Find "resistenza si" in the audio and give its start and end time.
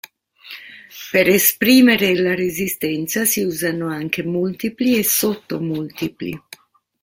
2.33-3.43